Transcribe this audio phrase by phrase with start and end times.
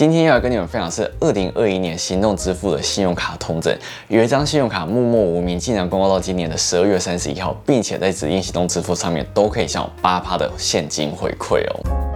[0.00, 3.76] 今天要跟你们分享是二零二一年行动支付的信用卡通证，
[4.08, 12.09] 有一张信用卡默默无名，竟然公告到今年的十二月三十一号，并且在指定行动支付上面都可以享有八趴的现金回馈哦。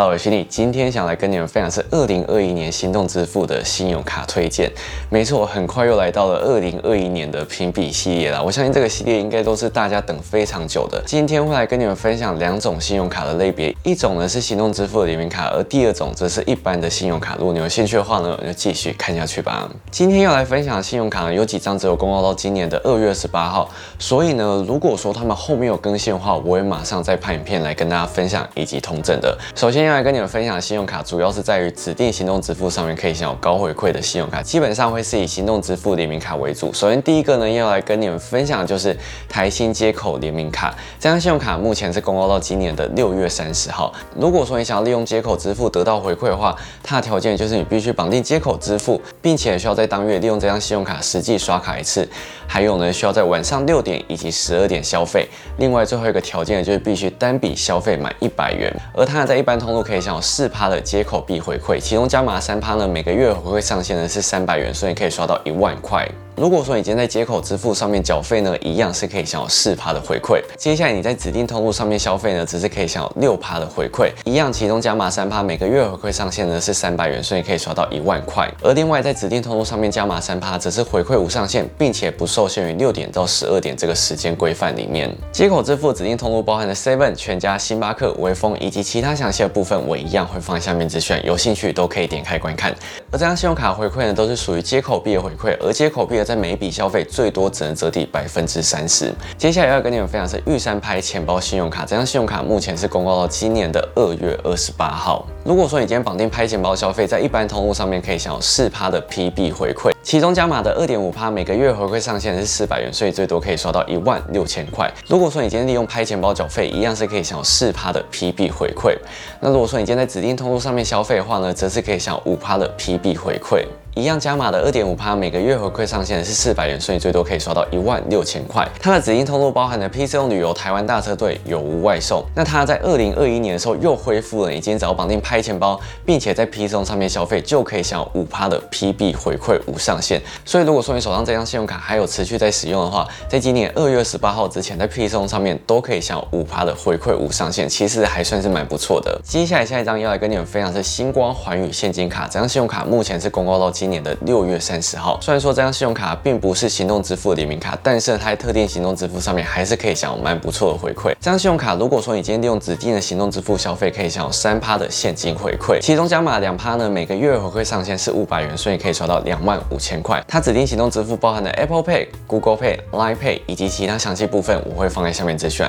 [0.00, 4.72] Hello，我是李，今天想来跟你们分享是二零二一年行动支付的信用卡推荐。
[5.10, 8.42] 没错，很快又来到了二零二一年的评比系列了。
[8.42, 11.02] 我相信这个系列应该都是大家等非常久的。
[11.04, 17.36] 今天会来跟你们分享两种信用卡的类别，一种呢是行动支付的联名卡，而第二种则是一般的信用卡。
[17.38, 19.70] 如果你有兴趣的话呢我，就继续看下去吧。
[19.90, 29.36] 今天要来分享的信用卡呢，有几张只有公告到今年的二月十八号，所以呢，如果说他们后面有更新的话，我会马上再拍影片来跟大家分享以及通证的。
[29.54, 29.89] 首先。
[29.90, 36.72] 要来跟你们分享的信用卡，主要是在于指定行动支付上面可以享有高回馈的信用卡，基本上会是以行动支付联名卡为主。
[36.72, 38.96] 首先第一个呢，要来跟你们分享的就是
[39.28, 43.92] 台新接口联名卡，这张信用卡目前是公告到今年的六月三十号。
[44.14, 52.08] 如果说你想要利用接口支付得到回馈的话，它的条件就是你必须绑定接口支付，并且需要在当月利用这张信用卡实际刷卡一次，
[52.46, 55.26] 还有呢需要在晚上六点以及十二点消费。
[55.58, 66.04] 另外最后一个条件就是必须单笔消费满一百元，而它在一般通通路可以享有四趴的接口币回馈，其中加码三趴呢，每个月回馈上限呢是三百元，所以可以刷到一万块。
[66.36, 70.42] 如果说你今天在接口支付上面缴费呢，一样是可以享有四趴的回馈。
[70.56, 78.50] 接下来你在指定通路上面消费呢，只是可以享有六趴的回馈，一样其中加码三趴，每个月回馈上限呢是三百元，所以可以刷到一万块。
[78.62, 85.14] 而另外在指定通路上面加码三趴，则是回馈无上限，并且不受限于六点到十二点这个时间规范里面。
[85.30, 92.74] 接口支付指定通路包含的 Seven、全家、星巴克、微风以及其他详细的部部分，我一样会放下面资讯，有兴趣都可以点开观看。
[93.10, 97.04] 而这张信用卡回馈呢，都是属于接口币的回馈，而接口币的在每一笔消费。
[97.04, 99.12] 最多只能折抵百分之三十。
[99.36, 105.26] 接下来要跟你们分享是玉山拍钱包信用卡，这张信用卡目前是公告到今年的二月二十八号。
[105.50, 114.88] 如果说你今天绑定拍钱包消费，在一般通路上面可以享有四趴的 PB 回馈，其中加码的二点五趴，每个月回馈上限是四百元，所以最多可以刷到一万六千块。
[115.08, 118.96] 如果说你今天利用拍钱包缴费，一样是可以享有四趴的 PB 回馈。
[119.40, 123.66] 那如果说你今天在指定通路上面消费的话呢，则是可以享有五趴的 PB 回馈。
[124.00, 128.66] 一样加码的二点五趴，每个月回馈上限是四百元，所以最多可以刷到一万六千块。
[128.80, 132.24] 它的指定通路包含的 PC 用旅游、台湾大车队有无外送。
[132.34, 140.18] 那它在二零二一年的时候又恢复了，已经只要绑定拍钱包，并且在 PC 用上面消费，就可以享有五趴的 PB 回馈无上限。
[140.46, 149.20] 所以如果说你手上这张信用卡还有持续在使用的话，在今年二月十八号之前，在 PC 用上面都可以享有五趴的回馈无上限，其实还算是蛮不错的。
[149.22, 154.60] 接下来下一张要来跟你们分享是星光环宇现金卡，这张信用卡目前是公告到今年的六月。
[154.60, 161.08] 三十号，虽然说这张信用卡并不是行动支付的联名卡，但是它在特定行动支付上面还是可以享有蛮不错的回馈。
[161.18, 170.22] 这张信用卡，如果说你今天利用指定的行动支付消费，可以享有三趴的现金回馈，其中加码两趴呢，每个月回馈上限是五百元，所以可以刷到两万五千块。
[170.28, 175.64] 它指定行动支付包含的 Apple Pay、Google Pay、Line Pay 以及其他详细部分，我会放在下面资讯。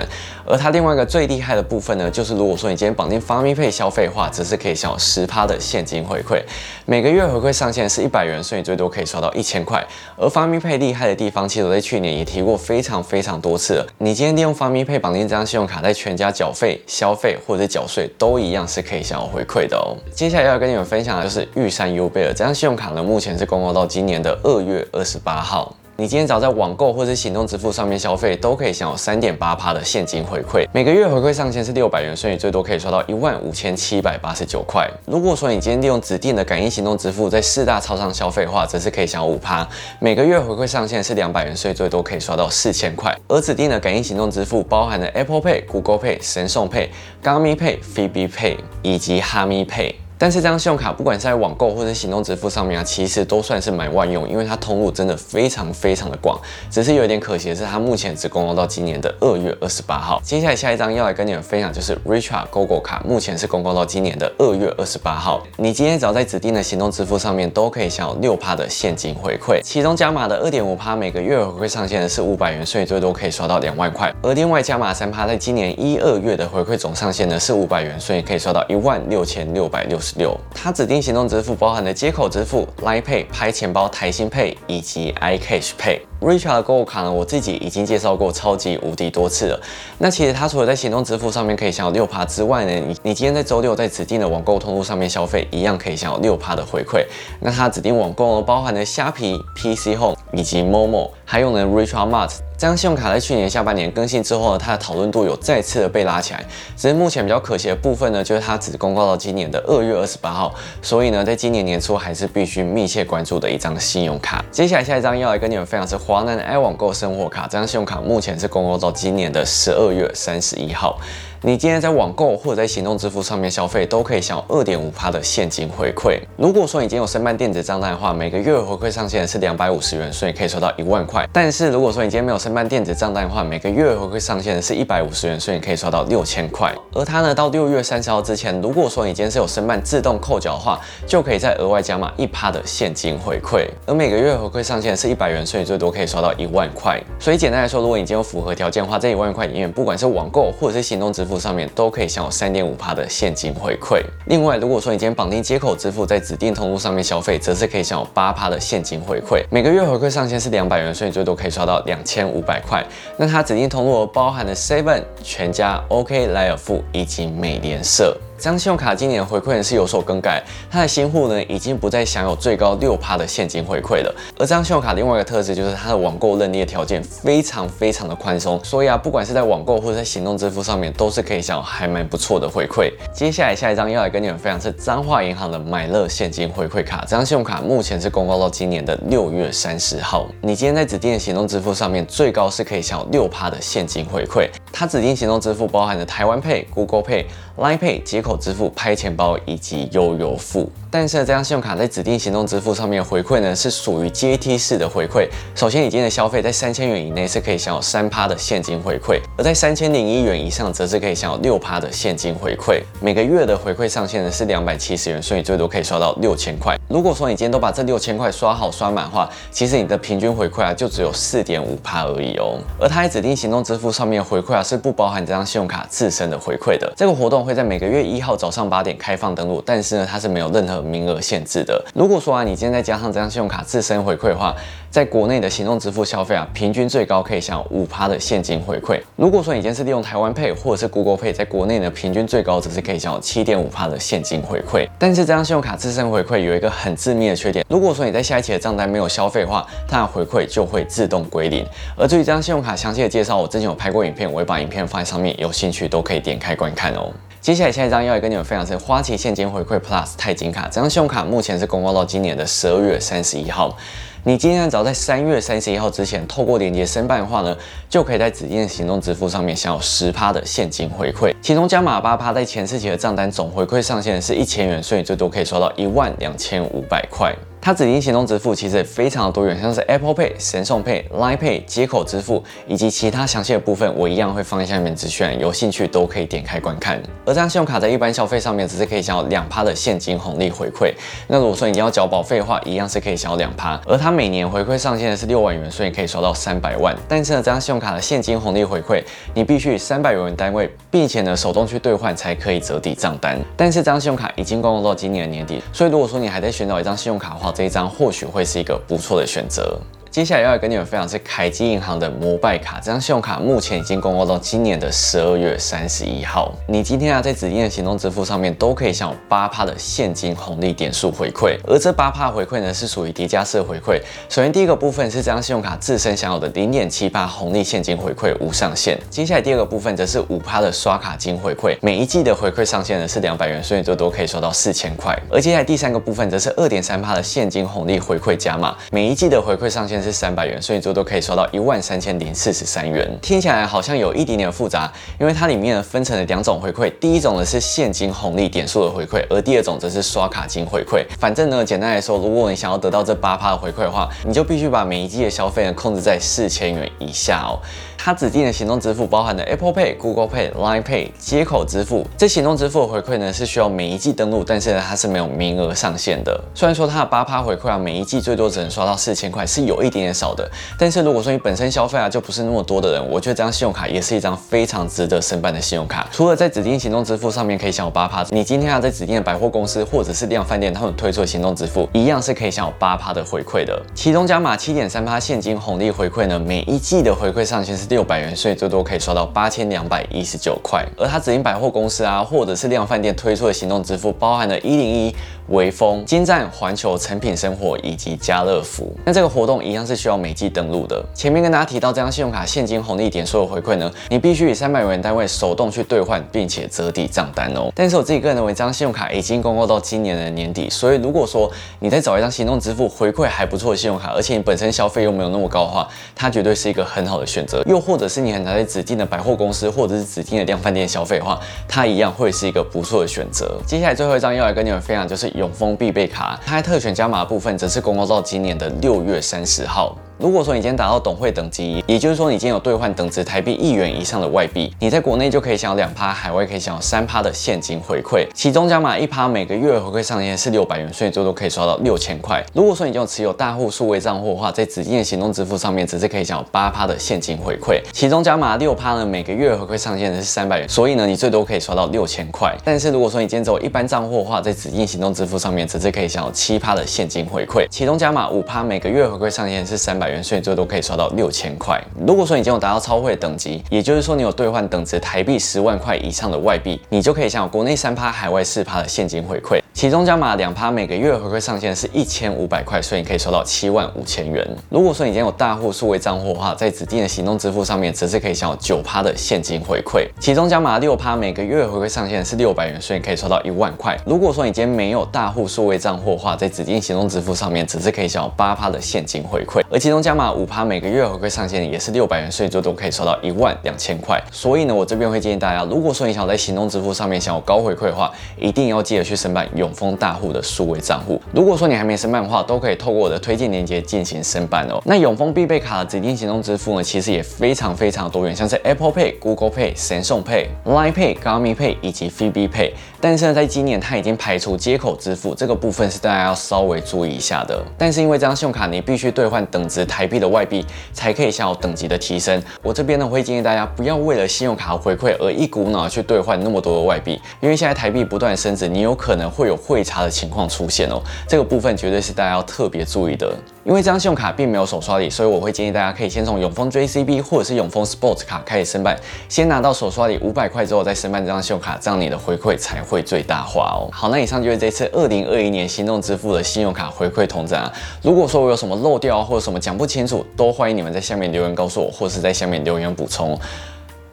[0.45, 6.41] 而它另外一个最厉害的部分呢，就是如果说你今天绑定 f a m i Pay 消费的话，则是可以享有十趴的现金回馈，
[6.85, 9.85] 每个月回馈上限是一百元，所以最多可以刷到一千块，
[10.17, 13.87] 而 FamiPay 厉害的地方，其实我在去年也提过非常非常多次了。
[13.97, 19.95] 你今天利用 FamiPay 绑定这张信用卡，在全家缴费、消费或者缴税，都一样是可以享有回馈的哦。
[20.13, 25.75] 接下来要跟你们分享的就是玉山优贝尔这张信用卡呢，目前是公告到今年的二月二十八号。
[26.01, 34.89] 你今天只要在网购或者行动支付上面消费，都可以享有三点八趴的现金回馈，每个月回馈上限是六百元，所以你最多可以刷到一万五千七百八十九块。
[35.05, 39.63] 如果说你今天利用指定的感应行动支付在四大超商消费的话，则是可以享有五趴，
[39.99, 43.15] 每个月回馈上限是两百元，所以最多可以刷到四千块。
[43.27, 46.89] 而指定的感应行动支付包含了 Apple Pay、Google Pay、神送 Pay、
[47.23, 49.93] Gami Pay、Phoebe Pay 以及 Hami Pay。
[50.21, 56.39] 但是这张信用卡不管是在网购或者行动支付上面啊，其实都算是蛮万用，因为它通路真的非常非常的广。
[56.69, 60.21] 只是有一点可惜的是，它目前只公告到今年的二月二十八号。
[60.23, 65.41] 接下来下一张要来跟你们分享就是 Richard GoGo 卡，目前是公告到今年的二月二十八号。
[65.57, 74.13] 你今天只要在指定的行动支付上面都可以享有六趴的现金回馈，其中加码的二点五趴每个月回馈上限的是五百元，所以最多可以刷到两万块。
[74.21, 80.10] 而另外加码三趴，在今年一二月的回馈总上限呢是五百元，所以可以刷到一万六千六百六十。
[80.17, 86.01] 六，它指定行动支付包含的接口支付、Line Pay、拍钱包、台新 Pay 以及 iCash Pay。
[86.21, 89.59] Richard 的购物卡呢，我自己已经介绍过超级无敌多次了。
[89.97, 97.03] 那其实它除了在行动支付上面可以享有六趴之外呢，你你今天在周六在指定的网购通路上面消费，一样可以享有六趴的回馈。
[97.39, 101.09] 那它指定网购呢，包含的虾皮、PC Home 以及 Momo。
[101.31, 106.45] 还有呢，Richard Mart 这张信用卡在去年下半年更新之后呢，它的讨论度有再次的被拉起来。
[106.75, 114.43] 只是目前比较可惜的部分呢，就是它只公告到今年的二月二十八号，所以呢，在今年年初还是必须密切关注的一张信用卡。
[114.51, 120.99] 接下来下一张要来跟你们分享是华南的爱网购生活卡，这张信用卡目前是公告到今年的十二月三十一号。
[121.43, 126.19] 你今天在网购或者在行动支付上面消费，都可以享有二点五趴的现金回馈。
[126.37, 131.27] 如果说你已经有申办电子账单的话，每个月回馈上限是两百五十元，所以可以收到一万块。
[131.33, 136.71] 但是如果说你今天没有申办电子账单的话，每个月回馈上限是一百五十元，所以你可以收到六千块。
[136.93, 143.67] 而它呢，到六月三十号之前，如果说你今天是有申办自动扣缴的话，就可以再额外加码一趴的现金回馈。
[143.87, 147.01] 而每个月回馈上限是一百元，所以最多可以收到一万块。
[147.19, 152.11] 所以简单来说，如果你今天有符合条件的话，这一万块里面，不管是网购或者是行动支付上面，都可以。
[152.11, 154.03] 享有三点五趴的现金回馈。
[154.25, 159.41] 另外，如果说你今天绑定接口支付，在指定通路上面消费，则是可以享有八趴的现金回馈。
[159.49, 162.85] 每个月回馈上限是两百元，所以最多可以刷到两千五百块。
[163.15, 168.13] 那它指定通路包含了 Seven、全家、OK、莱尔富以及美联社。
[168.41, 174.11] 这张信用卡今年的回馈呢是有所更改，它的新户呢已经不再享有最高六趴的现金回馈了。
[174.35, 182.91] 而这张信用卡另外一个特质就是它的网购认列条件非常非常的宽松，所以啊，不管是在网购或者在行动支付上面，都是可以享有还蛮不错的回馈。
[183.13, 190.25] 接下来下一张要来跟你们分享是彰化银行的买乐现金回馈卡，这张信用卡目前是公告到今年的六月三十号。
[190.41, 194.49] 你今天在指定的行动支付上面，最高是可以享有六趴的现金回馈。
[194.73, 197.25] 它指定行动支付包含了台湾 Pay、Google Pay、
[197.57, 200.69] Line Pay 接口支付、拍钱包以及悠游付。
[200.89, 205.27] 但是这张信用卡在指定行动支付上面回馈呢，是属于阶梯式的回馈。
[205.55, 212.81] 首先，你今天的消费在三千元以内是可以享有三趴的现金回馈，而在三千零一元以上，则是可以享有六趴的现金回馈。
[212.99, 216.77] 每个月的回馈上限呢是两百七十元，所以最多可以刷到六千块。
[216.89, 222.59] 如果说你今天都把这六千块刷好刷满的话，其实你的平均回馈啊就只有四点五趴而已哦。
[222.77, 224.61] 而它在指定行动支付上面回馈啊。
[224.71, 226.89] 是不包含这张信用卡自身的回馈的。
[226.95, 231.83] 这个活动会在每个月一号早上八点开放登录，但是呢，它是没有任何名额限制的。
[231.93, 234.55] 如果说啊，你今天再加上这张信用卡自身回馈的话，
[234.89, 238.99] 在国内的行动支付消费啊，平均最高可以享五趴的现金回馈。
[239.15, 244.87] 如果说你今天是利用台湾 Pay 或者是 Google Pay，在国内呢，平均最高只是可以享有七点五趴的现金回馈。
[244.99, 251.65] 但是这张信用卡自身回馈有一个很致命的缺点，如果说你在下一期的账单没有消费的话，它的回馈就会自动归零。
[251.95, 257.11] 而至于这张信用卡详细的介绍，我之前有拍过影片，我会把影片放在上面，有兴趣都可以点开观看哦。
[257.41, 263.75] 接下来下一张要来跟你们分享是花旗现金回馈 Plus 钛金卡，这张信用卡目前是公告到今年的十二月三十一号。
[264.23, 267.57] 你今天只要在三月三十一号之前透过链接申办的话呢，
[267.89, 277.35] 就可以在指定的行动支付上面享有十趴的现金回馈，其中加码八趴在前四期的账单总回馈上限是一千元，所以最多可以收到一万两千五百块。
[277.63, 286.99] 它指定行动支付其实也非常的多元，像是 Apple Pay、神送 Pay、Line Pay 接口支付以及其他详细的部分，我一样会放在下面资讯，有兴趣都可以点开观看。
[287.23, 290.91] 而这张信用卡在一般消费上面只是可以享有两趴的现金红利回馈，
[291.27, 293.79] 那如果说你要缴保费的话，一样是可以享有两趴。
[293.85, 296.95] 而它每年回馈上限是六万元，所以可以收到三百万。
[297.07, 299.03] 但是呢，这张信用卡的现金红利回馈，
[299.35, 303.39] 你必须三百元单位，并且呢手动去兑换才可以折抵账单。
[303.55, 309.79] 但是这张信用卡已经公告到今年的年底，所以如果说你还在寻找一张信用卡的话，这一张或许会是一个不错的选择。
[310.11, 316.53] 接下来要跟你们分享是凯基银行的摩拜卡，这张信用卡目前已经公告到今年的十二月三十一号。
[316.67, 324.01] 你今天啊在指定的行动支付上面都可以享有八趴的现金红利点数回馈，而这八趴回馈呢是属于叠加式回馈。
[324.27, 328.99] 首先第一个部分是这张信用卡自身享有的零点七八红利现金回馈无上限。
[329.09, 335.17] 接下来第二个部分则是五趴的刷卡金回馈，每一季的回馈上限呢是两百元，所以最多可以收到四千块。
[335.29, 343.09] 而接下来第三个部分则是二点三趴的现金红利回馈加码，每一季的回馈上限是三百元，所以最多可以收到一万三千零四十三元。
[343.21, 351.05] 听起来好像有一点点复杂，因为它里面分成了两种回馈，第一种呢是现金红利点数的回馈，而第二种则是刷卡金回馈。
[351.19, 357.59] 反正呢，简单来说，如果你想要得到这八趴的回馈的话，你就必须把每一季的消费呢控制在四千元以下哦。
[358.03, 366.43] 它指定的行动支付包含的 Apple Pay、Google Pay、Line Pay 接口支付，这行动支付的回馈呢是需要每一季登录，但是呢它是没有名额上限的。
[366.55, 370.49] 虽然说它的八趴回馈啊，每一季最多只能刷到四千块，是有一点点少的。
[370.79, 376.07] 但是如果说你本身消费啊就不是那么多的人，我觉得这张信用卡也是一张非常值得申办的信用卡。
[376.11, 383.79] 除了在指定行动支付上面可以享有八趴，你今天啊在指定的百货公司或者是量饭店他们推出的行动支付，一样是可以享有八趴的回馈的。
[383.93, 390.83] 其中加码七点三趴现金红利回馈呢，每一季的回馈上限是六百元，所以最多可以刷到八千两百一十九块。
[390.97, 395.15] 而它指定百货公司啊或者是量饭店推出的行动支付，包含了一零一、
[395.49, 398.91] 微风、金站、环球、成品生活以及家乐福。
[399.05, 399.81] 那这个活动一样。
[399.81, 401.03] 是需要每季登录的。
[401.11, 407.71] 前面跟大家提到，这张信用卡现金红利点数的回馈呢，你必须以三百元单位手动去兑换，并且折抵账单哦。
[407.75, 417.63] 但是我自己个人认为，这张信用卡已经公告到今年的年底，所以如果说你在找一张行动支付回馈还不错的信用卡，而且你本身消费又没有那么高的话，它绝对是一个很好的选择。
[417.65, 423.59] 又或者是你很常在指定的百货公司或者是指定的量贩店消费的话，它一样会是一个不错的选择。
[423.65, 429.97] 接下来最后一张要来跟你们分享，就是永丰必备卡，它在特选加码部分则是公告到今年的六月三十号。
[430.21, 438.27] 如果说你今天达到董会等级，也就是说你今天有兑换等值台币一元以上的外币，你在国内就可以享有两趴，海外可以享有三趴的现金回馈。
[438.31, 442.45] 其中加码一趴，每个月回馈上限是六百元，所以最多可以刷到六千块。
[442.53, 447.81] 如果说你已经有持有大户数位账户的话，在指定的行动支付上面，只是可以享有八趴的现金回馈。
[447.91, 452.55] 其中加码六趴呢，每个月回馈上限是三百元，所以呢你最多可以刷到六千块。
[452.63, 457.65] 但是如果说你今天只有一般账户的话，在指定行动支付上面，只是可以享有七趴的现金回馈。
[457.71, 460.91] 其中加码五趴，每个月回馈上限是三百元，所以最多可以刷。
[460.91, 461.81] 刷到六千块。
[462.05, 469.61] 如果说你已经有达到超会等级，也就是说你有兑换等值台币十万块以上的外币，你就可以享有国内三趴、海外四趴的现金回馈。
[469.73, 474.45] 其中加码两趴，每个月回馈上限是一千五百块，所以你可以收到七万五千元。
[474.69, 480.05] 如果说你已经有大户数位账户的话，在指定的行动支付上面，则是可以享有九趴的现金回馈。
[480.19, 483.97] 其中加码六趴，每个月回馈上限是六百元，所以你可以收到一万块。
[484.05, 489.61] 如果说你今天没有大户数位账户的话，在指定行动支付上面，只是可以享有八趴的现金回馈。
[489.71, 494.21] 而其中加码五趴，每个月回馈上限也是六百元，所以最多可以收到一万两千块。
[494.31, 500.41] 所以呢，我这边会建议大家，如果说你想在行动支付上面享有高回馈的话，一定要记得去申办永丰大户的。
[500.51, 504.81] 数位账户，如果说你还没申办的话，都可以透过我的推荐链接进行申办哦。
[504.83, 512.71] 那永丰必备卡的指定行动支付呢，其实也非常非常多元，像是 Apple Pay、Google Pay、神送 Pay、Line Pay、Garmin Pay 以及 FB Pay。
[512.99, 517.63] 但是呢，在今年它已经排除接口支付这个部分，是大家要稍微注意一下的。
[517.77, 522.41] 但是因为这张信用卡你必须兑换等值台币的外币，才可以享有等级的提升。
[522.61, 533.31] 我这边呢会建议大家不要为了信用卡回馈而一股脑去兑换那么多的外币，因为现在台币不断升值，你有可能会有汇差的情况出现哦，这个部分绝对是大家要特别注意的。
[533.63, 538.97] 因为这张信用卡并没有手刷礼，所以我会建议大家可以先从永丰 JCB 或者是永丰 Sports 卡开始申办，
[539.29, 543.87] 先拿到手刷礼五百块之后再申办这张信用卡，这样你的回馈才会最大化哦。
[543.93, 547.71] 好，那以上就是这次二零二一年行动支付的信用卡回馈统整啊。
[548.01, 553.39] 如果说我有什么漏掉或者什么讲不清楚，都欢迎你们在下面留言告诉我，或是在下面留言补充。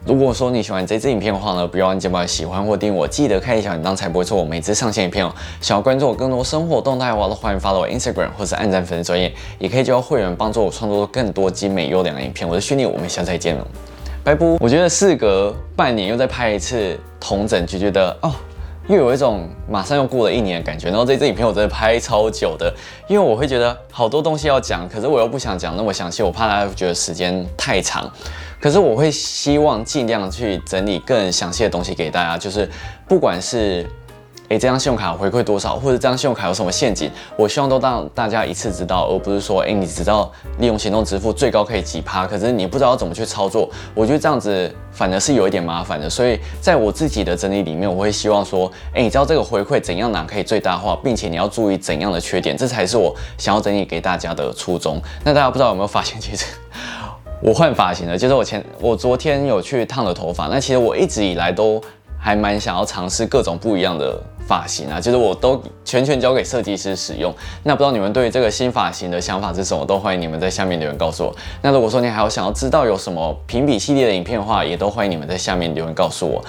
[0.05, 5.33] 如果说你喜欢这支影片的话呢，不要忘记把喜欢或订阅我，记得开小铃铛才不会错过我每次上线影片哦。
[5.59, 12.47] 想要关注我更多生活动态的话，都欢迎 follow 我 Instagram 或是按赞粉丝专业，也可以交会员帮助我创作更多精美优良的影片。
[12.47, 13.67] 我是训练，我们下次再见了，
[14.23, 14.45] 拜拜。
[14.61, 18.33] 我觉得事隔半年又再拍一次同整，就觉得哦。
[18.89, 22.73] 又有一种马上又过了一年的感觉，然后这支影片我真的拍超久的，
[23.07, 28.11] 因为我会觉得好多东西要讲，可是我又不想讲那么详细，我怕大家觉得时间太长。
[28.59, 32.69] 可是我会希望尽量去整理更详细的东西给大家，就是
[33.07, 33.85] 不管是。
[34.49, 37.09] 哎，这张信用卡回馈多少，或者这张信用卡有什么陷阱？
[37.37, 43.69] 我希望都让大家一次知道，而不是说，哎，你知道利用行动支付最高可以几趴，可是你不知道怎么去操作。
[43.93, 46.09] 我觉得这样子反而是有一点麻烦的。
[46.09, 54.99] 所以在我自己的整理里面，我会希望说，哎，你知道这个回馈怎样拿可以最大化，并且你要注意怎样的缺点，这才是我想要整理给大家的初衷。
[55.23, 56.47] 那大家不知道有没有发现，其实
[57.39, 60.47] 我换发型了，就是我前我昨天有去烫了头发。
[60.47, 61.79] 那其实我一直以来都
[62.19, 64.21] 还蛮想要尝试各种不一样的。
[64.49, 67.31] 发型啊，其实我都全权交给设计师使用。
[67.61, 69.85] 那不知道你们对于这个新发型的想法是什么？
[69.85, 71.31] 都欢迎你们在下面留言告诉我。
[71.61, 76.43] 那如果说你还有想要知道有什么评比系列的影片的话，也都欢迎你们在下面留言告诉我。